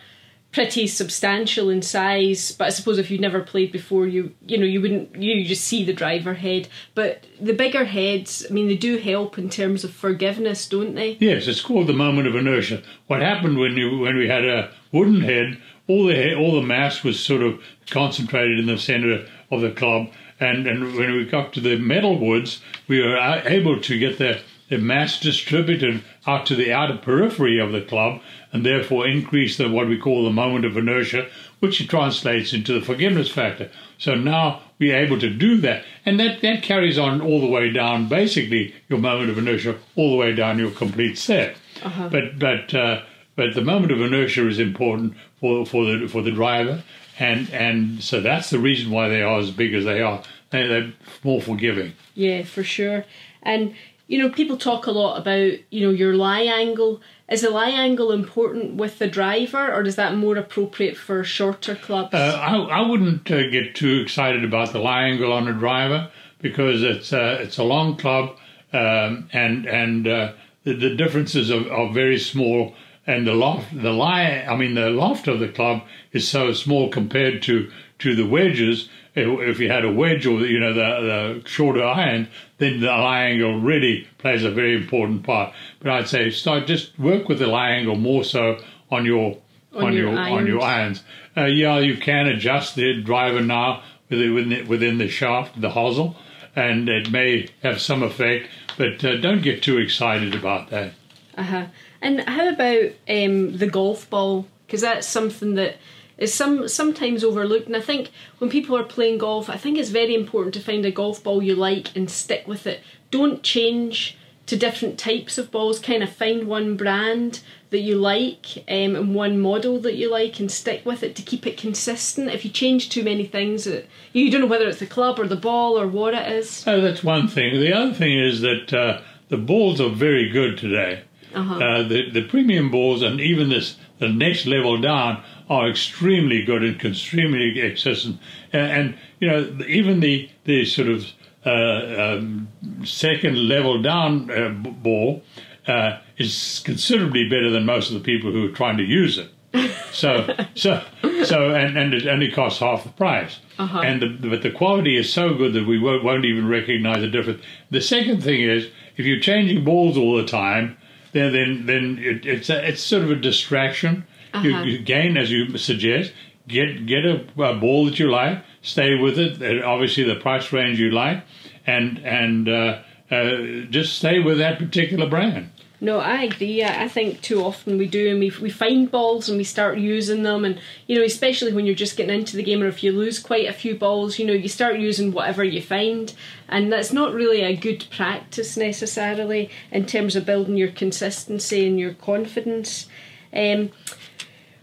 pretty 0.51 0.85
substantial 0.85 1.69
in 1.69 1.81
size 1.81 2.51
but 2.51 2.65
i 2.65 2.69
suppose 2.69 2.97
if 2.97 3.09
you've 3.09 3.21
never 3.21 3.41
played 3.41 3.71
before 3.71 4.05
you 4.05 4.33
you 4.45 4.57
know 4.57 4.65
you 4.65 4.81
wouldn't 4.81 5.15
you 5.15 5.45
just 5.45 5.63
see 5.63 5.83
the 5.83 5.93
driver 5.93 6.33
head. 6.33 6.67
But 6.93 7.25
the 7.39 7.53
bigger 7.53 7.85
heads 7.85 8.45
i 8.49 8.53
mean 8.53 8.67
they 8.67 8.75
do 8.75 8.97
help 8.97 9.37
in 9.37 9.49
terms 9.49 9.83
of 9.83 9.93
forgiveness 9.93 10.67
don't 10.67 10.95
they? 10.95 11.17
Yes 11.19 11.47
it's 11.47 11.61
called 11.61 11.87
the 11.87 11.93
moment 11.93 12.27
of 12.27 12.35
inertia. 12.35 12.83
What 13.07 13.21
happened 13.21 13.57
when 13.57 13.77
you 13.77 13.99
when 13.99 14.17
we 14.17 14.27
had 14.27 14.45
a 14.45 14.71
wooden 14.91 15.21
head 15.21 15.61
all 15.87 16.05
the 16.05 16.15
head, 16.15 16.37
all 16.37 16.55
the 16.55 16.65
mass 16.65 17.03
was 17.03 17.19
sort 17.19 17.41
of 17.41 17.61
concentrated 17.89 18.59
in 18.59 18.67
the 18.67 18.77
center 18.77 19.25
of 19.49 19.61
the 19.61 19.71
club. 19.71 20.07
And 20.39 20.65
and 20.67 20.95
when 20.95 21.11
we 21.13 21.25
got 21.25 21.53
to 21.53 21.61
the 21.61 21.77
metal 21.77 22.17
woods 22.17 22.61
we 22.87 22.99
were 22.99 23.17
able 23.45 23.79
to 23.79 23.99
get 23.99 24.17
the 24.17 24.41
the 24.69 24.77
mass 24.77 25.19
distributed 25.19 26.01
out 26.27 26.45
to 26.45 26.55
the 26.55 26.71
outer 26.71 26.97
periphery 26.97 27.59
of 27.59 27.71
the 27.71 27.81
club 27.81 28.21
and 28.51 28.65
therefore 28.65 29.07
increase 29.07 29.57
the 29.57 29.69
what 29.69 29.87
we 29.87 29.97
call 29.97 30.23
the 30.23 30.29
moment 30.29 30.65
of 30.65 30.77
inertia, 30.77 31.27
which 31.59 31.87
translates 31.87 32.53
into 32.53 32.73
the 32.73 32.85
forgiveness 32.85 33.29
factor. 33.29 33.71
So 33.97 34.15
now 34.15 34.61
we're 34.79 34.97
able 34.97 35.19
to 35.19 35.29
do 35.29 35.57
that, 35.61 35.83
and 36.05 36.19
that, 36.19 36.41
that 36.41 36.63
carries 36.63 36.97
on 36.97 37.21
all 37.21 37.39
the 37.39 37.47
way 37.47 37.69
down, 37.69 38.07
basically 38.07 38.73
your 38.89 38.99
moment 38.99 39.29
of 39.29 39.37
inertia, 39.37 39.77
all 39.95 40.11
the 40.11 40.17
way 40.17 40.33
down 40.33 40.59
your 40.59 40.71
complete 40.71 41.17
set. 41.17 41.55
Uh-huh. 41.83 42.09
But 42.09 42.39
but 42.39 42.73
uh, 42.73 43.03
but 43.35 43.53
the 43.53 43.61
moment 43.61 43.91
of 43.91 44.01
inertia 44.01 44.47
is 44.47 44.59
important 44.59 45.15
for 45.39 45.65
for 45.65 45.85
the 45.85 46.07
for 46.07 46.21
the 46.21 46.31
driver, 46.31 46.83
and 47.19 47.49
and 47.51 48.03
so 48.03 48.21
that's 48.21 48.49
the 48.49 48.59
reason 48.59 48.91
why 48.91 49.07
they 49.07 49.21
are 49.21 49.39
as 49.39 49.51
big 49.51 49.73
as 49.73 49.85
they 49.85 50.01
are. 50.01 50.23
They, 50.49 50.67
they're 50.67 50.93
more 51.23 51.41
forgiving. 51.41 51.93
Yeah, 52.13 52.43
for 52.43 52.63
sure. 52.63 53.05
And 53.43 53.73
you 54.11 54.17
know, 54.17 54.29
people 54.29 54.57
talk 54.57 54.87
a 54.87 54.91
lot 54.91 55.17
about 55.17 55.53
you 55.69 55.87
know 55.87 55.89
your 55.89 56.15
lie 56.15 56.41
angle 56.41 56.99
is 57.29 57.43
the 57.43 57.49
lie 57.49 57.69
angle 57.69 58.11
important 58.11 58.75
with 58.75 58.99
the 58.99 59.07
driver, 59.07 59.73
or 59.73 59.83
is 59.83 59.95
that 59.95 60.17
more 60.17 60.35
appropriate 60.35 60.97
for 60.97 61.23
shorter 61.23 61.75
clubs? 61.75 62.13
Uh, 62.13 62.37
I, 62.41 62.57
I 62.57 62.89
wouldn't 62.89 63.31
uh, 63.31 63.49
get 63.49 63.73
too 63.73 64.01
excited 64.01 64.43
about 64.43 64.73
the 64.73 64.79
lie 64.79 65.03
angle 65.03 65.31
on 65.31 65.47
a 65.47 65.53
driver 65.53 66.11
because 66.39 66.83
it's 66.83 67.13
uh, 67.13 67.37
it's 67.39 67.57
a 67.57 67.63
long 67.63 67.95
club 67.95 68.35
um, 68.73 69.29
and 69.31 69.65
and 69.65 70.05
uh, 70.05 70.33
the, 70.65 70.73
the, 70.73 70.93
differences 70.93 71.49
are, 71.49 71.71
are, 71.71 71.93
very 71.93 72.19
small. 72.19 72.75
And 73.07 73.25
the 73.25 73.33
loft, 73.33 73.67
the 73.73 73.93
lie, 73.93 74.45
I 74.47 74.57
mean, 74.57 74.75
the 74.75 74.89
loft 74.89 75.27
of 75.29 75.39
the 75.39 75.47
club 75.47 75.83
is 76.11 76.27
so 76.27 76.51
small 76.51 76.89
compared 76.89 77.41
to 77.43 77.71
to 77.99 78.13
the 78.13 78.27
wedges 78.27 78.89
if 79.15 79.59
you 79.59 79.69
had 79.69 79.83
a 79.83 79.91
wedge 79.91 80.25
or 80.25 80.39
you 80.45 80.59
know 80.59 80.73
the, 80.73 81.41
the 81.41 81.49
shorter 81.49 81.83
iron, 81.83 82.27
then 82.57 82.79
the 82.79 82.87
lie 82.87 83.23
angle 83.23 83.59
really 83.59 84.07
plays 84.17 84.43
a 84.43 84.51
very 84.51 84.75
important 84.75 85.23
part. 85.23 85.53
But 85.79 85.91
I'd 85.91 86.07
say 86.07 86.29
start 86.29 86.67
just 86.67 86.97
work 86.97 87.27
with 87.27 87.39
the 87.39 87.47
lie 87.47 87.71
angle 87.71 87.95
more 87.95 88.23
so 88.23 88.59
on 88.89 89.05
your 89.05 89.37
on, 89.73 89.85
on 89.85 89.93
your, 89.93 90.11
your 90.11 90.19
on 90.19 90.47
your 90.47 90.61
irons. 90.61 91.03
Uh, 91.35 91.45
yeah, 91.45 91.79
you 91.79 91.97
can 91.97 92.27
adjust 92.27 92.75
the 92.75 93.01
driver 93.01 93.41
now 93.41 93.83
within 94.09 94.49
the, 94.49 94.63
within 94.63 94.97
the 94.97 95.07
shaft, 95.07 95.59
the 95.59 95.69
hosel, 95.69 96.15
and 96.55 96.89
it 96.89 97.11
may 97.11 97.49
have 97.63 97.81
some 97.81 98.03
effect. 98.03 98.49
But 98.77 99.03
uh, 99.03 99.17
don't 99.17 99.41
get 99.41 99.63
too 99.63 99.77
excited 99.77 100.35
about 100.35 100.69
that. 100.69 100.93
Uh 101.37 101.43
huh. 101.43 101.65
And 102.01 102.21
how 102.21 102.49
about 102.49 102.91
um, 103.07 103.57
the 103.57 103.67
golf 103.67 104.09
ball? 104.09 104.47
Because 104.65 104.81
that's 104.81 105.07
something 105.07 105.55
that 105.55 105.77
is 106.17 106.33
some 106.33 106.67
sometimes 106.67 107.23
overlooked. 107.23 107.67
And 107.67 107.75
I 107.75 107.81
think 107.81 108.11
when 108.39 108.49
people 108.49 108.77
are 108.77 108.83
playing 108.83 109.19
golf, 109.19 109.49
I 109.49 109.57
think 109.57 109.77
it's 109.77 109.89
very 109.89 110.15
important 110.15 110.53
to 110.55 110.59
find 110.59 110.85
a 110.85 110.91
golf 110.91 111.23
ball 111.23 111.41
you 111.41 111.55
like 111.55 111.95
and 111.95 112.09
stick 112.09 112.47
with 112.47 112.67
it. 112.67 112.81
Don't 113.09 113.43
change 113.43 114.17
to 114.45 114.57
different 114.57 114.99
types 114.99 115.37
of 115.37 115.51
balls. 115.51 115.79
Kind 115.79 116.03
of 116.03 116.11
find 116.11 116.47
one 116.47 116.75
brand 116.75 117.41
that 117.71 117.79
you 117.79 117.95
like 117.95 118.57
um, 118.67 118.95
and 118.95 119.15
one 119.15 119.39
model 119.39 119.79
that 119.79 119.95
you 119.95 120.11
like 120.11 120.39
and 120.39 120.51
stick 120.51 120.85
with 120.85 121.03
it 121.03 121.15
to 121.15 121.21
keep 121.21 121.47
it 121.47 121.57
consistent. 121.57 122.29
If 122.29 122.43
you 122.43 122.51
change 122.51 122.89
too 122.89 123.03
many 123.03 123.25
things, 123.25 123.65
it, 123.65 123.89
you 124.11 124.29
don't 124.29 124.41
know 124.41 124.47
whether 124.47 124.67
it's 124.67 124.79
the 124.79 124.85
club 124.85 125.19
or 125.19 125.27
the 125.27 125.37
ball 125.37 125.79
or 125.79 125.87
what 125.87 126.13
it 126.13 126.29
is. 126.31 126.65
Oh, 126.67 126.81
that's 126.81 127.03
one 127.03 127.27
thing. 127.27 127.59
The 127.59 127.73
other 127.73 127.93
thing 127.93 128.19
is 128.19 128.41
that 128.41 128.73
uh, 128.73 129.01
the 129.29 129.37
balls 129.37 129.79
are 129.79 129.89
very 129.89 130.29
good 130.29 130.57
today. 130.57 131.03
Uh-huh. 131.33 131.55
Uh, 131.55 131.83
the 131.83 132.09
the 132.09 132.27
premium 132.27 132.69
balls 132.71 133.01
and 133.01 133.19
even 133.21 133.49
this 133.49 133.77
the 133.99 134.09
next 134.09 134.45
level 134.45 134.79
down 134.81 135.23
are 135.49 135.69
extremely 135.69 136.43
good 136.43 136.63
and 136.63 136.83
extremely 136.83 137.61
accessible. 137.61 138.17
And, 138.53 138.71
and, 138.71 138.97
you 139.19 139.27
know, 139.27 139.65
even 139.67 139.99
the 139.99 140.29
the 140.45 140.65
sort 140.65 140.87
of 140.87 141.05
uh, 141.45 142.15
um, 142.17 142.47
second 142.83 143.37
level 143.47 143.81
down 143.81 144.31
uh, 144.31 144.49
ball 144.49 145.23
uh, 145.67 145.99
is 146.17 146.61
considerably 146.65 147.27
better 147.29 147.49
than 147.49 147.65
most 147.65 147.89
of 147.89 147.93
the 147.95 147.99
people 147.99 148.31
who 148.31 148.47
are 148.47 148.55
trying 148.55 148.77
to 148.77 148.83
use 148.83 149.17
it. 149.17 149.29
so 149.91 150.33
so 150.55 150.81
so 151.25 151.53
and 151.53 151.77
and 151.77 151.93
it 151.93 152.07
only 152.07 152.31
costs 152.31 152.59
half 152.59 152.83
the 152.83 152.89
price. 152.89 153.39
Uh-huh. 153.59 153.81
And 153.81 154.01
the, 154.01 154.29
but 154.29 154.41
the 154.41 154.51
quality 154.51 154.97
is 154.97 155.11
so 155.11 155.33
good 155.33 155.53
that 155.53 155.67
we 155.67 155.77
won't, 155.77 156.03
won't 156.03 156.25
even 156.25 156.47
recognize 156.47 157.01
the 157.01 157.07
difference. 157.07 157.43
The 157.69 157.81
second 157.81 158.23
thing 158.23 158.41
is 158.41 158.69
if 158.97 159.05
you're 159.05 159.19
changing 159.19 159.63
balls 159.63 159.97
all 159.97 160.15
the 160.17 160.25
time, 160.25 160.77
then 161.13 161.33
then 161.33 161.65
then 161.65 161.97
it, 161.99 162.25
it's 162.25 162.49
a, 162.49 162.67
it's 162.67 162.81
sort 162.81 163.03
of 163.03 163.11
a 163.11 163.15
distraction. 163.15 164.05
Uh-huh. 164.33 164.47
You, 164.47 164.57
you, 164.59 164.79
gain, 164.79 165.17
as 165.17 165.29
you 165.29 165.57
suggest, 165.57 166.13
get 166.47 166.85
get 166.85 167.05
a, 167.05 167.25
a, 167.37 167.55
ball 167.55 167.85
that 167.85 167.99
you 167.99 168.09
like, 168.09 168.43
stay 168.61 168.95
with 168.95 169.19
it. 169.19 169.63
Obviously, 169.63 170.03
the 170.03 170.15
price 170.15 170.53
range 170.53 170.79
you 170.79 170.91
like, 170.91 171.23
and 171.65 171.97
and 171.99 172.47
uh, 172.47 172.81
uh, 173.09 173.65
just 173.69 173.97
stay 173.97 174.19
with 174.19 174.37
that 174.37 174.57
particular 174.57 175.09
brand. 175.09 175.49
No, 175.83 175.97
I 175.97 176.21
agree. 176.21 176.63
I 176.63 176.87
think 176.87 177.21
too 177.21 177.43
often 177.43 177.79
we 177.79 177.87
do, 177.87 178.11
and 178.11 178.19
we 178.19 178.29
we 178.39 178.51
find 178.51 178.91
balls 178.91 179.27
and 179.27 179.37
we 179.39 179.43
start 179.43 179.79
using 179.79 180.21
them, 180.21 180.45
and 180.45 180.59
you 180.85 180.95
know, 180.95 181.03
especially 181.03 181.53
when 181.53 181.65
you're 181.65 181.73
just 181.73 181.97
getting 181.97 182.13
into 182.13 182.37
the 182.37 182.43
game, 182.43 182.61
or 182.61 182.67
if 182.67 182.83
you 182.83 182.91
lose 182.91 183.17
quite 183.17 183.47
a 183.49 183.53
few 183.53 183.73
balls, 183.73 184.19
you 184.19 184.25
know, 184.27 184.33
you 184.33 184.47
start 184.47 184.77
using 184.77 185.11
whatever 185.11 185.43
you 185.43 185.59
find, 185.59 186.13
and 186.47 186.71
that's 186.71 186.93
not 186.93 187.15
really 187.15 187.41
a 187.41 187.55
good 187.55 187.87
practice 187.89 188.55
necessarily 188.55 189.49
in 189.71 189.87
terms 189.87 190.15
of 190.15 190.23
building 190.23 190.55
your 190.55 190.69
consistency 190.69 191.65
and 191.65 191.79
your 191.79 191.95
confidence. 191.95 192.87
Um, 193.33 193.71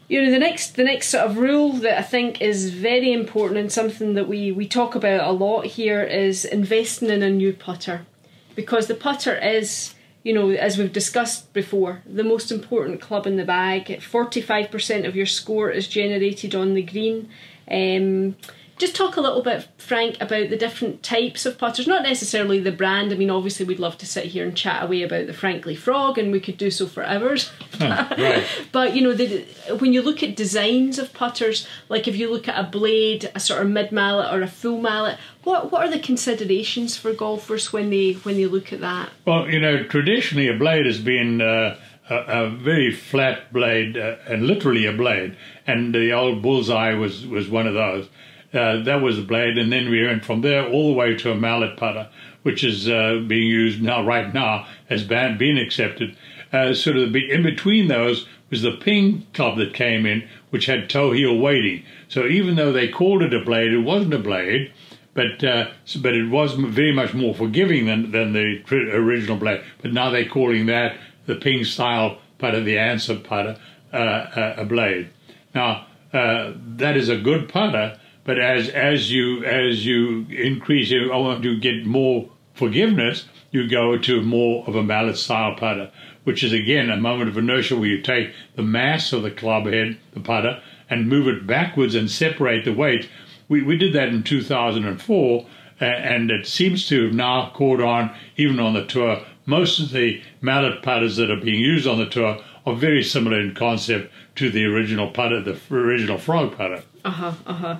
you 0.06 0.22
know 0.22 0.30
the 0.30 0.38
next 0.38 0.76
the 0.76 0.84
next 0.84 1.08
sort 1.08 1.24
of 1.24 1.36
rule 1.36 1.72
that 1.72 1.98
I 1.98 2.02
think 2.02 2.40
is 2.40 2.70
very 2.70 3.12
important 3.12 3.58
and 3.58 3.72
something 3.72 4.14
that 4.14 4.28
we 4.28 4.52
we 4.52 4.68
talk 4.68 4.94
about 4.94 5.28
a 5.28 5.32
lot 5.32 5.66
here 5.66 6.02
is 6.02 6.44
investing 6.44 7.10
in 7.10 7.24
a 7.24 7.28
new 7.28 7.52
putter 7.52 8.06
because 8.54 8.86
the 8.86 8.94
putter 8.94 9.36
is 9.36 9.94
you 10.22 10.32
know 10.32 10.50
as 10.50 10.76
we've 10.78 10.92
discussed 10.92 11.52
before 11.52 12.02
the 12.06 12.24
most 12.24 12.50
important 12.50 13.00
club 13.00 13.26
in 13.26 13.36
the 13.36 13.44
bag. 13.44 13.86
45% 13.86 15.06
of 15.06 15.16
your 15.16 15.26
score 15.26 15.70
is 15.70 15.88
generated 15.88 16.54
on 16.54 16.74
the 16.74 16.82
green. 16.82 17.28
Um, 17.70 18.36
just 18.78 18.94
talk 18.94 19.16
a 19.16 19.20
little 19.20 19.42
bit, 19.42 19.66
Frank, 19.76 20.16
about 20.20 20.50
the 20.50 20.56
different 20.56 21.02
types 21.02 21.44
of 21.44 21.58
putters. 21.58 21.86
Not 21.86 22.02
necessarily 22.02 22.60
the 22.60 22.72
brand. 22.72 23.12
I 23.12 23.16
mean, 23.16 23.30
obviously, 23.30 23.66
we'd 23.66 23.78
love 23.78 23.98
to 23.98 24.06
sit 24.06 24.26
here 24.26 24.44
and 24.44 24.56
chat 24.56 24.82
away 24.82 25.02
about 25.02 25.26
the 25.26 25.32
Frankly 25.32 25.74
Frog, 25.74 26.18
and 26.18 26.32
we 26.32 26.40
could 26.40 26.56
do 26.56 26.70
so 26.70 26.86
for 26.86 27.04
hours. 27.04 27.50
right. 27.80 28.44
But 28.72 28.94
you 28.94 29.02
know, 29.02 29.14
the, 29.14 29.42
when 29.78 29.92
you 29.92 30.02
look 30.02 30.22
at 30.22 30.36
designs 30.36 30.98
of 30.98 31.12
putters, 31.12 31.66
like 31.88 32.06
if 32.06 32.16
you 32.16 32.30
look 32.30 32.48
at 32.48 32.58
a 32.58 32.68
blade, 32.68 33.30
a 33.34 33.40
sort 33.40 33.62
of 33.62 33.68
mid 33.68 33.92
mallet 33.92 34.32
or 34.32 34.42
a 34.42 34.48
full 34.48 34.80
mallet, 34.80 35.18
what 35.44 35.72
what 35.72 35.82
are 35.82 35.90
the 35.90 35.98
considerations 35.98 36.96
for 36.96 37.12
golfers 37.12 37.72
when 37.72 37.90
they 37.90 38.12
when 38.12 38.36
they 38.36 38.46
look 38.46 38.72
at 38.72 38.80
that? 38.80 39.10
Well, 39.26 39.48
you 39.50 39.60
know, 39.60 39.84
traditionally 39.84 40.48
a 40.48 40.56
blade 40.56 40.86
has 40.86 41.00
been. 41.00 41.40
Uh, 41.40 41.76
a, 42.10 42.44
a, 42.44 42.48
very 42.48 42.90
flat 42.90 43.52
blade, 43.52 43.96
uh, 43.96 44.16
and 44.26 44.46
literally 44.46 44.86
a 44.86 44.92
blade, 44.92 45.36
and 45.66 45.94
the 45.94 46.10
old 46.12 46.40
bullseye 46.40 46.94
was, 46.94 47.26
was 47.26 47.50
one 47.50 47.66
of 47.66 47.74
those. 47.74 48.08
Uh, 48.52 48.82
that 48.82 49.02
was 49.02 49.18
a 49.18 49.22
blade, 49.22 49.58
and 49.58 49.70
then 49.70 49.90
we 49.90 50.06
went 50.06 50.24
from 50.24 50.40
there 50.40 50.66
all 50.66 50.88
the 50.88 50.96
way 50.96 51.14
to 51.14 51.30
a 51.30 51.34
mallet 51.34 51.76
putter, 51.76 52.08
which 52.42 52.64
is 52.64 52.88
uh, 52.88 53.22
being 53.26 53.46
used 53.46 53.82
now, 53.82 54.02
right 54.02 54.32
now, 54.32 54.66
has 54.88 55.04
been, 55.04 55.58
accepted. 55.58 56.16
Uh, 56.50 56.72
sort 56.72 56.96
of 56.96 57.14
in 57.14 57.42
between 57.42 57.88
those 57.88 58.26
was 58.48 58.62
the 58.62 58.72
ping 58.72 59.26
club 59.34 59.58
that 59.58 59.74
came 59.74 60.06
in, 60.06 60.26
which 60.48 60.64
had 60.64 60.88
toe 60.88 61.12
heel 61.12 61.36
weighting. 61.36 61.82
So 62.08 62.26
even 62.26 62.56
though 62.56 62.72
they 62.72 62.88
called 62.88 63.22
it 63.22 63.34
a 63.34 63.44
blade, 63.44 63.74
it 63.74 63.80
wasn't 63.80 64.14
a 64.14 64.18
blade, 64.18 64.72
but 65.12 65.44
uh, 65.44 65.68
but 66.00 66.14
it 66.14 66.30
was 66.30 66.54
very 66.54 66.92
much 66.92 67.12
more 67.12 67.34
forgiving 67.34 67.84
than, 67.84 68.12
than 68.12 68.32
the 68.32 68.62
original 68.72 69.36
blade. 69.36 69.62
But 69.82 69.92
now 69.92 70.08
they're 70.08 70.24
calling 70.24 70.64
that 70.66 70.96
the 71.26 71.34
ping 71.34 71.64
style 71.64 72.18
putter, 72.38 72.62
the 72.62 72.76
Anser 72.76 73.22
putter, 73.22 73.58
uh, 73.92 74.54
a 74.56 74.64
blade. 74.64 75.10
Now 75.54 75.86
that 76.12 76.96
is 76.96 77.10
a 77.10 77.18
good 77.18 77.50
putter 77.50 77.98
but 78.28 78.38
as 78.38 78.68
as 78.68 79.10
you 79.10 79.42
as 79.42 79.86
you 79.86 80.26
increase, 80.28 80.90
you 80.90 81.08
want 81.10 81.42
to 81.42 81.58
get 81.58 81.86
more 81.86 82.28
forgiveness. 82.52 83.24
You 83.50 83.66
go 83.66 83.96
to 83.96 84.20
more 84.20 84.66
of 84.66 84.76
a 84.76 84.82
mallet 84.82 85.16
style 85.16 85.54
putter, 85.54 85.90
which 86.24 86.44
is 86.44 86.52
again 86.52 86.90
a 86.90 86.98
moment 86.98 87.30
of 87.30 87.38
inertia 87.38 87.74
where 87.74 87.88
you 87.88 88.02
take 88.02 88.34
the 88.54 88.62
mass 88.62 89.14
of 89.14 89.22
the 89.22 89.30
club 89.30 89.64
head, 89.64 89.96
the 90.12 90.20
putter, 90.20 90.60
and 90.90 91.08
move 91.08 91.26
it 91.26 91.46
backwards 91.46 91.94
and 91.94 92.10
separate 92.10 92.66
the 92.66 92.74
weight. 92.74 93.08
We 93.48 93.62
we 93.62 93.78
did 93.78 93.94
that 93.94 94.08
in 94.08 94.22
2004, 94.22 95.46
uh, 95.80 95.84
and 95.86 96.30
it 96.30 96.46
seems 96.46 96.86
to 96.88 97.04
have 97.04 97.14
now 97.14 97.50
caught 97.54 97.80
on 97.80 98.14
even 98.36 98.60
on 98.60 98.74
the 98.74 98.84
tour. 98.84 99.22
Most 99.46 99.80
of 99.80 99.90
the 99.90 100.20
mallet 100.42 100.82
putters 100.82 101.16
that 101.16 101.30
are 101.30 101.40
being 101.40 101.62
used 101.62 101.86
on 101.86 101.96
the 101.96 102.04
tour 102.04 102.44
are 102.66 102.76
very 102.76 103.02
similar 103.02 103.40
in 103.40 103.54
concept 103.54 104.12
to 104.34 104.50
the 104.50 104.66
original 104.66 105.10
putter, 105.10 105.40
the 105.40 105.58
original 105.70 106.18
frog 106.18 106.58
putter. 106.58 106.82
Uh 107.06 107.10
huh. 107.10 107.32
Uh 107.46 107.54
huh. 107.54 107.76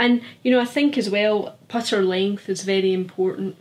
And, 0.00 0.22
you 0.42 0.50
know, 0.50 0.60
I 0.60 0.64
think 0.64 0.96
as 0.96 1.10
well, 1.10 1.58
putter 1.68 2.02
length 2.02 2.48
is 2.48 2.62
very 2.62 2.94
important. 2.94 3.54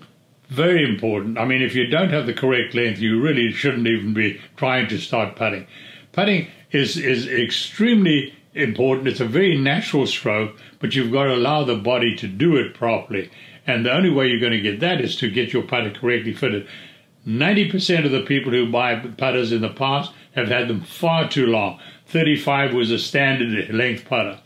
Very 0.47 0.89
important. 0.89 1.37
I 1.37 1.43
mean, 1.43 1.61
if 1.61 1.75
you 1.75 1.85
don't 1.87 2.11
have 2.11 2.27
the 2.27 2.33
correct 2.33 2.73
length, 2.73 2.99
you 2.99 3.21
really 3.21 3.51
shouldn't 3.51 3.87
even 3.87 4.13
be 4.13 4.39
trying 4.55 4.87
to 4.87 4.97
start 4.99 5.35
putting. 5.35 5.67
Putting 6.13 6.47
is, 6.71 6.95
is 6.95 7.27
extremely 7.27 8.33
important. 8.53 9.09
It's 9.09 9.19
a 9.19 9.25
very 9.25 9.57
natural 9.57 10.07
stroke, 10.07 10.55
but 10.79 10.95
you've 10.95 11.11
got 11.11 11.25
to 11.25 11.35
allow 11.35 11.65
the 11.65 11.75
body 11.75 12.15
to 12.15 12.27
do 12.27 12.55
it 12.55 12.73
properly. 12.73 13.29
And 13.67 13.85
the 13.85 13.93
only 13.93 14.09
way 14.09 14.29
you're 14.29 14.39
going 14.39 14.53
to 14.53 14.61
get 14.61 14.79
that 14.79 15.01
is 15.01 15.17
to 15.17 15.29
get 15.29 15.51
your 15.51 15.63
putter 15.63 15.91
correctly 15.91 16.33
fitted. 16.33 16.67
90% 17.27 18.05
of 18.05 18.11
the 18.11 18.23
people 18.23 18.53
who 18.53 18.71
buy 18.71 18.95
putters 18.95 19.51
in 19.51 19.59
the 19.59 19.69
past 19.69 20.13
have 20.35 20.47
had 20.47 20.69
them 20.69 20.81
far 20.81 21.27
too 21.27 21.47
long. 21.47 21.81
35 22.07 22.73
was 22.73 22.91
a 22.91 22.97
standard 22.97 23.69
length 23.75 24.05
putter. 24.05 24.39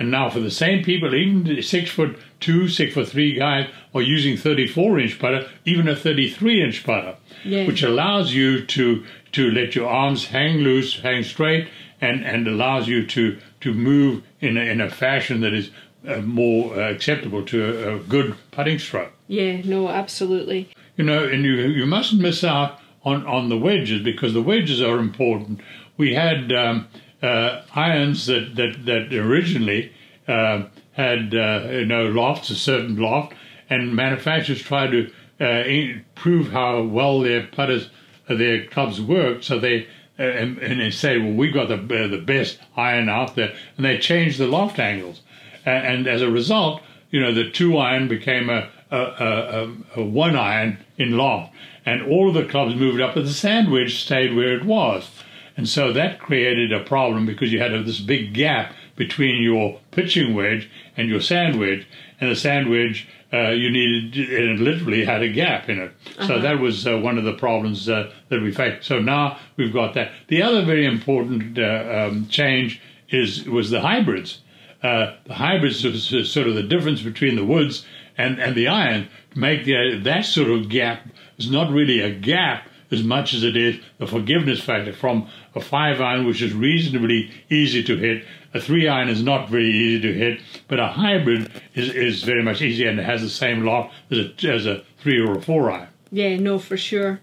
And 0.00 0.10
now 0.10 0.30
for 0.30 0.40
the 0.40 0.50
same 0.50 0.82
people, 0.82 1.14
even 1.14 1.62
six 1.62 1.90
foot 1.90 2.18
two, 2.40 2.68
six 2.68 2.94
foot 2.94 3.08
three 3.08 3.34
guys 3.34 3.68
are 3.94 4.00
using 4.00 4.38
34 4.38 4.98
inch 4.98 5.18
putter, 5.18 5.46
even 5.66 5.86
a 5.88 5.94
33 5.94 6.64
inch 6.64 6.84
putter, 6.84 7.16
yeah. 7.44 7.66
which 7.66 7.82
allows 7.82 8.32
you 8.32 8.64
to 8.64 9.04
to 9.32 9.50
let 9.50 9.74
your 9.74 9.88
arms 9.88 10.24
hang 10.28 10.56
loose, 10.56 11.00
hang 11.00 11.22
straight, 11.22 11.68
and, 12.00 12.24
and 12.24 12.48
allows 12.48 12.88
you 12.88 13.06
to 13.08 13.38
to 13.60 13.74
move 13.74 14.24
in 14.40 14.56
a, 14.56 14.62
in 14.62 14.80
a 14.80 14.88
fashion 14.88 15.42
that 15.42 15.52
is 15.52 15.70
uh, 16.08 16.16
more 16.22 16.74
uh, 16.74 16.90
acceptable 16.90 17.44
to 17.44 17.62
a, 17.62 17.96
a, 17.96 17.98
good 17.98 18.34
putting 18.52 18.78
stroke. 18.78 19.12
Yeah, 19.28 19.60
no, 19.64 19.90
absolutely. 19.90 20.70
You 20.96 21.04
know, 21.04 21.24
and 21.24 21.44
you 21.44 21.56
you 21.56 21.84
mustn't 21.84 22.22
miss 22.22 22.42
out 22.42 22.80
on 23.04 23.26
on 23.26 23.50
the 23.50 23.58
wedges 23.58 24.02
because 24.02 24.32
the 24.32 24.42
wedges 24.42 24.80
are 24.80 24.98
important. 24.98 25.60
We 25.98 26.14
had. 26.14 26.50
Um, 26.52 26.88
uh, 27.22 27.62
irons 27.74 28.26
that 28.26 28.56
that 28.56 28.84
that 28.86 29.12
originally 29.12 29.92
uh, 30.28 30.64
had 30.92 31.34
uh, 31.34 31.68
you 31.70 31.86
know 31.86 32.06
lofts, 32.06 32.50
a 32.50 32.54
certain 32.54 32.96
loft, 32.96 33.34
and 33.68 33.94
manufacturers 33.94 34.62
tried 34.62 34.90
to 34.90 35.10
uh, 35.40 35.98
prove 36.14 36.50
how 36.50 36.82
well 36.82 37.20
their 37.20 37.46
putters, 37.46 37.90
uh, 38.28 38.34
their 38.34 38.66
clubs 38.66 39.00
worked, 39.00 39.44
So 39.44 39.58
they 39.58 39.86
and, 40.18 40.58
and, 40.58 40.80
they 40.80 40.90
say, 40.90 41.16
well, 41.16 41.32
we've 41.32 41.54
got 41.54 41.68
the 41.68 41.76
the 41.76 42.22
best 42.24 42.58
iron 42.76 43.08
out 43.08 43.36
there, 43.36 43.54
and 43.76 43.86
they 43.86 43.98
changed 43.98 44.38
the 44.38 44.46
loft 44.46 44.78
angles, 44.78 45.22
and, 45.64 45.86
and 45.86 46.06
as 46.06 46.22
a 46.22 46.30
result, 46.30 46.82
you 47.10 47.20
know, 47.20 47.32
the 47.32 47.50
two 47.50 47.78
iron 47.78 48.08
became 48.08 48.50
a 48.50 48.68
a, 48.90 48.98
a, 48.98 50.00
a 50.00 50.04
one 50.04 50.36
iron 50.36 50.78
in 50.98 51.16
loft, 51.16 51.54
and 51.86 52.02
all 52.02 52.28
of 52.28 52.34
the 52.34 52.44
clubs 52.44 52.74
moved 52.74 53.00
up, 53.00 53.14
but 53.14 53.24
the 53.24 53.30
sand 53.30 53.70
wedge 53.70 54.02
stayed 54.02 54.34
where 54.34 54.56
it 54.56 54.64
was. 54.64 55.08
And 55.56 55.68
so 55.68 55.92
that 55.92 56.18
created 56.18 56.72
a 56.72 56.80
problem 56.80 57.26
because 57.26 57.52
you 57.52 57.60
had 57.60 57.72
this 57.84 58.00
big 58.00 58.32
gap 58.32 58.74
between 58.96 59.42
your 59.42 59.80
pitching 59.90 60.34
wedge 60.34 60.70
and 60.96 61.08
your 61.08 61.20
sand 61.20 61.58
wedge. 61.58 61.86
And 62.20 62.30
the 62.30 62.36
sand 62.36 62.70
wedge, 62.70 63.08
uh, 63.32 63.50
you 63.50 63.70
needed, 63.70 64.30
it 64.30 64.60
literally 64.60 65.04
had 65.04 65.22
a 65.22 65.28
gap 65.28 65.68
in 65.68 65.78
it. 65.78 65.92
Uh-huh. 66.18 66.26
So 66.26 66.40
that 66.40 66.58
was 66.58 66.86
uh, 66.86 66.98
one 66.98 67.18
of 67.18 67.24
the 67.24 67.32
problems 67.32 67.88
uh, 67.88 68.12
that 68.28 68.42
we 68.42 68.52
faced. 68.52 68.86
So 68.86 69.00
now 69.00 69.38
we've 69.56 69.72
got 69.72 69.94
that. 69.94 70.12
The 70.28 70.42
other 70.42 70.64
very 70.64 70.84
important 70.84 71.58
uh, 71.58 72.08
um, 72.10 72.28
change 72.28 72.80
is 73.08 73.44
was 73.48 73.70
the 73.70 73.80
hybrids. 73.80 74.40
Uh, 74.82 75.14
the 75.24 75.34
hybrids 75.34 75.84
is 75.84 76.30
sort 76.30 76.46
of 76.46 76.54
the 76.54 76.62
difference 76.62 77.02
between 77.02 77.36
the 77.36 77.44
woods 77.44 77.84
and, 78.16 78.40
and 78.40 78.54
the 78.54 78.68
iron. 78.68 79.08
Make 79.34 79.64
the, 79.64 80.00
that 80.04 80.24
sort 80.24 80.50
of 80.50 80.68
gap 80.68 81.06
is 81.38 81.50
not 81.50 81.70
really 81.70 82.00
a 82.00 82.10
gap 82.10 82.66
as 82.90 83.02
much 83.02 83.34
as 83.34 83.42
it 83.42 83.56
is 83.56 83.78
the 83.98 84.06
forgiveness 84.06 84.60
factor 84.60 84.92
from 84.92 85.28
a 85.54 85.60
five 85.60 86.00
iron, 86.00 86.26
which 86.26 86.42
is 86.42 86.52
reasonably 86.52 87.30
easy 87.48 87.82
to 87.84 87.96
hit. 87.96 88.24
A 88.52 88.60
three 88.60 88.88
iron 88.88 89.08
is 89.08 89.22
not 89.22 89.48
very 89.48 89.70
easy 89.70 90.00
to 90.00 90.12
hit, 90.12 90.40
but 90.68 90.80
a 90.80 90.88
hybrid 90.88 91.50
is, 91.74 91.90
is 91.90 92.22
very 92.24 92.42
much 92.42 92.62
easier 92.62 92.88
and 92.88 92.98
it 92.98 93.04
has 93.04 93.22
the 93.22 93.28
same 93.28 93.64
loft 93.64 93.94
as 94.10 94.18
a, 94.18 94.48
as 94.48 94.66
a 94.66 94.82
three 94.98 95.20
or 95.20 95.38
a 95.38 95.42
four 95.42 95.70
iron. 95.70 95.88
Yeah, 96.10 96.36
no, 96.36 96.58
for 96.58 96.76
sure. 96.76 97.20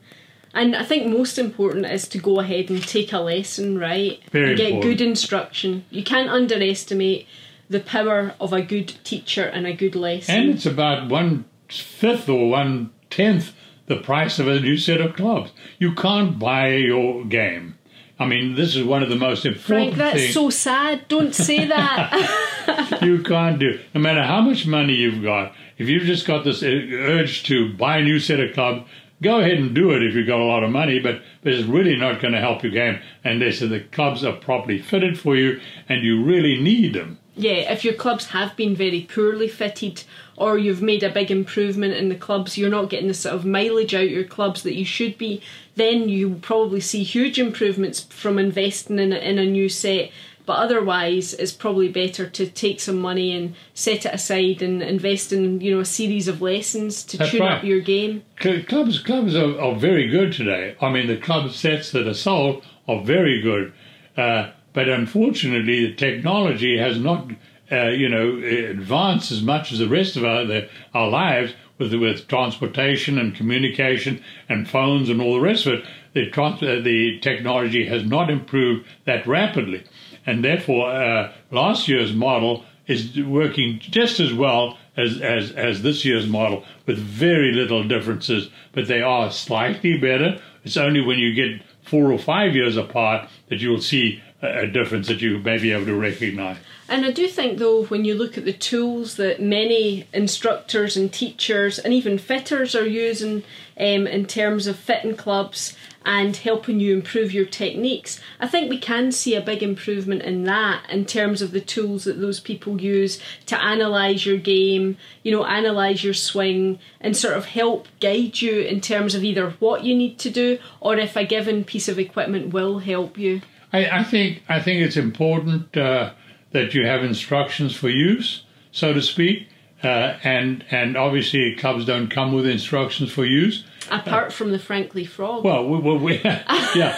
And 0.53 0.75
I 0.75 0.83
think 0.83 1.07
most 1.07 1.37
important 1.37 1.85
is 1.85 2.07
to 2.07 2.17
go 2.17 2.39
ahead 2.39 2.69
and 2.69 2.81
take 2.81 3.13
a 3.13 3.19
lesson, 3.19 3.77
right? 3.77 4.19
Very 4.31 4.49
and 4.49 4.57
get 4.57 4.67
important. 4.67 4.97
good 4.97 5.05
instruction. 5.05 5.85
You 5.91 6.03
can't 6.03 6.29
underestimate 6.29 7.27
the 7.69 7.79
power 7.79 8.33
of 8.39 8.53
a 8.53 8.61
good 8.61 8.95
teacher 9.03 9.43
and 9.43 9.67
a 9.67 9.73
good 9.73 9.95
lesson. 9.95 10.35
And 10.35 10.49
it's 10.51 10.65
about 10.65 11.09
one 11.09 11.45
fifth 11.67 12.29
or 12.29 12.49
one 12.49 12.91
tenth 13.09 13.53
the 13.87 13.97
price 13.97 14.37
of 14.39 14.47
a 14.47 14.59
new 14.59 14.77
set 14.77 15.01
of 15.01 15.15
clubs. 15.15 15.51
You 15.79 15.93
can't 15.93 16.37
buy 16.37 16.73
your 16.75 17.25
game. 17.25 17.77
I 18.19 18.25
mean, 18.25 18.55
this 18.55 18.75
is 18.75 18.83
one 18.83 19.03
of 19.03 19.09
the 19.09 19.15
most 19.15 19.45
important 19.45 19.65
Frank, 19.65 19.95
that's 19.95 20.19
things. 20.19 20.33
so 20.33 20.49
sad. 20.49 21.07
Don't 21.07 21.35
say 21.35 21.65
that. 21.67 22.99
you 23.01 23.21
can't 23.21 23.59
do. 23.59 23.79
No 23.93 24.01
matter 24.01 24.23
how 24.23 24.41
much 24.41 24.65
money 24.65 24.93
you've 24.93 25.23
got, 25.23 25.53
if 25.77 25.87
you've 25.87 26.03
just 26.03 26.25
got 26.25 26.43
this 26.43 26.63
urge 26.63 27.43
to 27.43 27.73
buy 27.73 27.97
a 27.97 28.03
new 28.03 28.19
set 28.19 28.39
of 28.39 28.53
clubs, 28.53 28.89
go 29.21 29.39
ahead 29.39 29.59
and 29.59 29.75
do 29.75 29.91
it 29.91 30.03
if 30.03 30.15
you've 30.15 30.27
got 30.27 30.39
a 30.39 30.43
lot 30.43 30.63
of 30.63 30.71
money, 30.71 30.99
but, 30.99 31.21
but 31.43 31.53
it's 31.53 31.67
really 31.67 31.95
not 31.95 32.19
going 32.19 32.33
to 32.33 32.39
help 32.39 32.63
your 32.63 32.71
game 32.71 32.99
unless 33.23 33.59
the 33.59 33.81
clubs 33.91 34.23
are 34.23 34.33
properly 34.35 34.79
fitted 34.79 35.19
for 35.19 35.35
you 35.35 35.59
and 35.87 36.03
you 36.03 36.23
really 36.23 36.59
need 36.59 36.93
them. 36.93 37.19
Yeah, 37.35 37.71
if 37.71 37.85
your 37.85 37.93
clubs 37.93 38.27
have 38.27 38.55
been 38.55 38.75
very 38.75 39.07
poorly 39.13 39.47
fitted 39.47 40.03
or 40.37 40.57
you've 40.57 40.81
made 40.81 41.03
a 41.03 41.09
big 41.09 41.31
improvement 41.31 41.95
in 41.95 42.09
the 42.09 42.15
clubs, 42.15 42.57
you're 42.57 42.69
not 42.69 42.89
getting 42.89 43.07
the 43.07 43.13
sort 43.13 43.35
of 43.35 43.43
mileage 43.43 43.93
out 43.95 44.09
your 44.09 44.23
clubs 44.23 44.63
that 44.63 44.75
you 44.75 44.85
should 44.85 45.17
be, 45.17 45.41
then 45.75 46.07
you 46.07 46.29
will 46.29 46.39
probably 46.39 46.79
see 46.79 47.03
huge 47.03 47.39
improvements 47.39 48.03
from 48.03 48.39
investing 48.39 48.99
in 48.99 49.11
a, 49.11 49.17
in 49.17 49.39
a 49.39 49.45
new 49.45 49.67
set. 49.67 50.11
But 50.45 50.59
otherwise, 50.59 51.33
it's 51.33 51.51
probably 51.51 51.89
better 51.89 52.29
to 52.29 52.47
take 52.47 52.79
some 52.79 52.99
money 52.99 53.35
and 53.35 53.53
set 53.73 54.05
it 54.05 54.13
aside 54.13 54.61
and 54.61 54.81
invest 54.81 55.33
in 55.33 55.59
you 55.59 55.75
know 55.75 55.81
a 55.81 55.85
series 55.85 56.29
of 56.29 56.41
lessons 56.41 57.03
to 57.05 57.17
That's 57.17 57.31
tune 57.31 57.41
right. 57.41 57.57
up 57.57 57.63
your 57.65 57.81
game. 57.81 58.23
Clubs 58.37 58.99
clubs 58.99 59.35
are, 59.35 59.59
are, 59.59 59.75
very 59.75 60.07
good 60.07 60.31
today. 60.31 60.77
I 60.79 60.89
mean, 60.89 61.07
the 61.07 61.17
club 61.17 61.51
sets 61.51 61.91
that 61.91 62.07
are 62.07 62.13
sold 62.13 62.63
are 62.87 63.03
very 63.03 63.41
good. 63.41 63.73
Uh, 64.15 64.51
but 64.71 64.87
unfortunately, 64.87 65.87
the 65.87 65.95
technology 65.95 66.77
has 66.77 66.99
not, 66.99 67.27
uh, 67.71 67.89
you 67.89 68.09
know, 68.09 68.37
advance 68.37 69.31
as 69.31 69.41
much 69.41 69.71
as 69.71 69.79
the 69.79 69.87
rest 69.87 70.15
of 70.15 70.23
our 70.23 70.45
the, 70.45 70.69
our 70.93 71.09
lives 71.09 71.53
with 71.77 71.93
with 71.93 72.27
transportation 72.27 73.17
and 73.17 73.35
communication 73.35 74.23
and 74.49 74.69
phones 74.69 75.09
and 75.09 75.21
all 75.21 75.33
the 75.33 75.41
rest 75.41 75.65
of 75.65 75.73
it. 75.73 75.85
The 76.13 76.29
trans- 76.29 76.63
uh, 76.63 76.81
the 76.83 77.19
technology 77.19 77.85
has 77.87 78.03
not 78.03 78.29
improved 78.29 78.87
that 79.05 79.27
rapidly, 79.27 79.83
and 80.25 80.43
therefore, 80.43 80.91
uh, 80.91 81.33
last 81.51 81.87
year's 81.87 82.13
model 82.13 82.65
is 82.87 83.19
working 83.19 83.79
just 83.79 84.19
as 84.19 84.33
well 84.33 84.77
as, 84.95 85.19
as, 85.21 85.51
as 85.51 85.83
this 85.83 86.05
year's 86.05 86.27
model 86.27 86.63
with 86.85 86.97
very 86.97 87.51
little 87.51 87.87
differences, 87.87 88.49
but 88.71 88.87
they 88.87 89.01
are 89.01 89.29
slightly 89.29 89.97
better. 89.97 90.41
It's 90.63 90.77
only 90.77 91.01
when 91.01 91.19
you 91.19 91.33
get 91.33 91.61
four 91.83 92.11
or 92.11 92.17
five 92.17 92.55
years 92.55 92.77
apart 92.77 93.29
that 93.49 93.59
you'll 93.59 93.81
see 93.81 94.21
a, 94.41 94.67
difference 94.67 95.07
that 95.07 95.21
you 95.21 95.39
may 95.39 95.57
be 95.57 95.71
able 95.71 95.85
to 95.85 95.99
recognize. 95.99 96.57
And 96.87 97.05
I 97.05 97.11
do 97.11 97.27
think, 97.27 97.57
though, 97.57 97.85
when 97.85 98.05
you 98.05 98.13
look 98.13 98.37
at 98.37 98.45
the 98.45 98.53
tools 98.53 99.15
that 99.15 99.41
many 99.41 100.07
instructors 100.13 100.95
and 100.95 101.11
teachers 101.11 101.79
and 101.79 101.93
even 101.93 102.17
fitters 102.17 102.75
are 102.75 102.85
using 102.85 103.43
um, 103.77 104.07
in 104.07 104.25
terms 104.25 104.67
of 104.67 104.77
fitting 104.77 105.15
clubs 105.15 105.75
and 106.05 106.37
helping 106.37 106.79
you 106.79 106.93
improve 106.93 107.33
your 107.33 107.45
techniques, 107.45 108.21
I 108.39 108.47
think 108.47 108.69
we 108.69 108.77
can 108.77 109.11
see 109.11 109.35
a 109.35 109.41
big 109.41 109.61
improvement 109.61 110.21
in 110.21 110.43
that 110.43 110.89
in 110.89 111.05
terms 111.05 111.41
of 111.41 111.51
the 111.51 111.59
tools 111.59 112.05
that 112.05 112.21
those 112.21 112.39
people 112.39 112.79
use 112.79 113.19
to 113.47 113.57
analyse 113.59 114.25
your 114.25 114.37
game, 114.37 114.97
you 115.23 115.31
know, 115.31 115.43
analyse 115.43 116.03
your 116.03 116.13
swing 116.13 116.79
and 117.01 117.17
sort 117.17 117.35
of 117.35 117.45
help 117.45 117.87
guide 117.99 118.39
you 118.39 118.61
in 118.61 118.79
terms 118.79 119.13
of 119.15 119.23
either 119.25 119.49
what 119.59 119.83
you 119.83 119.95
need 119.95 120.19
to 120.19 120.29
do 120.29 120.59
or 120.79 120.95
if 120.95 121.17
a 121.17 121.25
given 121.25 121.65
piece 121.65 121.89
of 121.89 121.99
equipment 121.99 122.53
will 122.53 122.79
help 122.79 123.17
you. 123.17 123.41
I, 123.73 123.99
I 123.99 124.03
think 124.03 124.43
I 124.47 124.61
think 124.61 124.81
it's 124.81 124.97
important. 124.97 125.75
Uh, 125.75 126.11
that 126.51 126.73
you 126.73 126.85
have 126.85 127.03
instructions 127.03 127.75
for 127.75 127.89
use, 127.89 128.43
so 128.71 128.93
to 128.93 129.01
speak. 129.01 129.47
Uh, 129.83 130.17
and 130.23 130.65
and 130.71 130.97
obviously 130.97 131.55
clubs 131.55 131.85
don't 131.85 132.09
come 132.09 132.33
with 132.33 132.47
instructions 132.47 133.11
for 133.11 133.23
use. 133.23 133.63
Apart 133.91 134.27
uh, 134.27 134.29
from 134.31 134.51
the 134.51 134.57
Frankly 134.57 135.05
Frog. 135.05 135.43
Well, 135.43 135.69
we, 135.69 135.77
we, 135.77 135.97
we 135.97 136.21
yeah, 136.75 136.97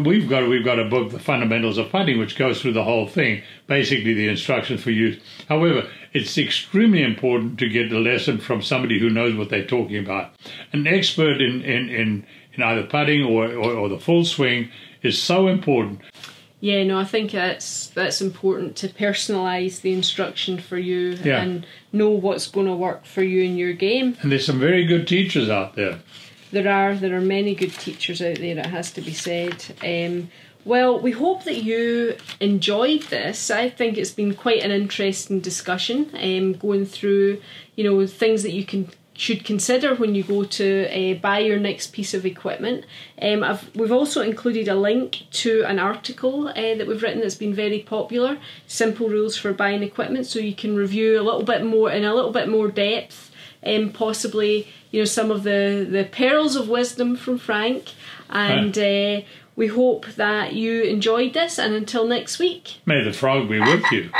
we've 0.00 0.26
got 0.26 0.48
we've 0.48 0.64
got 0.64 0.78
a 0.78 0.86
book, 0.86 1.10
The 1.10 1.18
Fundamentals 1.18 1.76
of 1.76 1.90
Putting, 1.90 2.18
which 2.18 2.36
goes 2.36 2.62
through 2.62 2.72
the 2.72 2.82
whole 2.82 3.06
thing, 3.06 3.42
basically 3.66 4.14
the 4.14 4.28
instructions 4.28 4.82
for 4.82 4.90
use. 4.90 5.22
However, 5.50 5.86
it's 6.14 6.38
extremely 6.38 7.02
important 7.02 7.58
to 7.58 7.68
get 7.68 7.92
a 7.92 7.98
lesson 7.98 8.38
from 8.38 8.62
somebody 8.62 8.98
who 8.98 9.10
knows 9.10 9.34
what 9.34 9.50
they're 9.50 9.66
talking 9.66 9.98
about. 9.98 10.32
An 10.72 10.86
expert 10.86 11.42
in 11.42 11.60
in 11.60 11.90
in, 11.90 12.26
in 12.56 12.62
either 12.62 12.84
putting 12.84 13.24
or, 13.24 13.46
or, 13.46 13.72
or 13.72 13.88
the 13.88 13.98
full 13.98 14.24
swing 14.24 14.70
is 15.02 15.20
so 15.20 15.48
important. 15.48 16.00
Yeah, 16.60 16.82
no, 16.84 16.98
I 16.98 17.04
think 17.04 17.32
that's 17.32 17.88
that's 17.88 18.22
important 18.22 18.76
to 18.76 18.88
personalise 18.88 19.82
the 19.82 19.92
instruction 19.92 20.58
for 20.58 20.78
you 20.78 21.18
yeah. 21.22 21.42
and 21.42 21.66
know 21.92 22.08
what's 22.08 22.46
going 22.46 22.66
to 22.66 22.74
work 22.74 23.04
for 23.04 23.22
you 23.22 23.42
in 23.42 23.58
your 23.58 23.74
game. 23.74 24.16
And 24.22 24.32
there's 24.32 24.46
some 24.46 24.60
very 24.60 24.86
good 24.86 25.06
teachers 25.06 25.50
out 25.50 25.74
there. 25.74 26.00
There 26.52 26.72
are. 26.72 26.94
There 26.94 27.14
are 27.14 27.20
many 27.20 27.54
good 27.54 27.74
teachers 27.74 28.22
out 28.22 28.38
there. 28.38 28.56
It 28.56 28.66
has 28.66 28.92
to 28.92 29.02
be 29.02 29.12
said. 29.12 29.62
Um, 29.84 30.30
well, 30.64 30.98
we 30.98 31.10
hope 31.10 31.44
that 31.44 31.62
you 31.62 32.16
enjoyed 32.40 33.02
this. 33.02 33.50
I 33.50 33.68
think 33.68 33.98
it's 33.98 34.12
been 34.12 34.34
quite 34.34 34.62
an 34.62 34.70
interesting 34.70 35.40
discussion, 35.40 36.10
um, 36.14 36.54
going 36.54 36.86
through, 36.86 37.42
you 37.76 37.84
know, 37.84 38.06
things 38.06 38.42
that 38.42 38.52
you 38.52 38.64
can 38.64 38.88
should 39.14 39.44
consider 39.44 39.94
when 39.94 40.14
you 40.14 40.22
go 40.24 40.44
to 40.44 40.86
uh, 40.88 41.14
buy 41.14 41.38
your 41.38 41.58
next 41.58 41.92
piece 41.92 42.14
of 42.14 42.26
equipment. 42.26 42.84
Um, 43.22 43.44
we've 43.74 43.92
also 43.92 44.22
included 44.22 44.68
a 44.68 44.74
link 44.74 45.22
to 45.32 45.64
an 45.64 45.78
article 45.78 46.48
uh, 46.48 46.52
that 46.54 46.86
we've 46.86 47.02
written 47.02 47.20
that's 47.20 47.34
been 47.34 47.54
very 47.54 47.80
popular, 47.80 48.38
"Simple 48.66 49.08
Rules 49.08 49.36
for 49.36 49.52
Buying 49.52 49.82
Equipment," 49.82 50.26
so 50.26 50.38
you 50.38 50.54
can 50.54 50.76
review 50.76 51.18
a 51.18 51.22
little 51.22 51.44
bit 51.44 51.64
more 51.64 51.90
in 51.90 52.04
a 52.04 52.14
little 52.14 52.32
bit 52.32 52.48
more 52.48 52.68
depth, 52.68 53.30
and 53.62 53.84
um, 53.84 53.92
possibly 53.92 54.68
you 54.90 55.00
know 55.00 55.06
some 55.06 55.30
of 55.30 55.44
the 55.44 55.86
the 55.88 56.04
pearls 56.04 56.56
of 56.56 56.68
wisdom 56.68 57.16
from 57.16 57.38
Frank, 57.38 57.92
and. 58.28 58.76
Uh, 58.76 59.20
we 59.56 59.68
hope 59.68 60.06
that 60.16 60.54
you 60.54 60.82
enjoyed 60.82 61.32
this, 61.32 61.60
and 61.60 61.74
until 61.74 62.08
next 62.08 62.40
week. 62.40 62.78
May 62.86 63.04
the 63.04 63.12
frog 63.12 63.48
be 63.48 63.60
with 63.60 63.84
you. 63.92 64.10